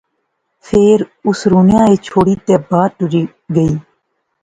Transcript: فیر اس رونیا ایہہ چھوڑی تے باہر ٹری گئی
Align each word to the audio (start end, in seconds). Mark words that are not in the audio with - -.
فیر 0.65 0.99
اس 1.27 1.39
رونیا 1.51 1.83
ایہہ 1.89 2.03
چھوڑی 2.05 2.35
تے 2.45 2.55
باہر 2.69 2.89
ٹری 2.97 3.23
گئی 3.55 3.73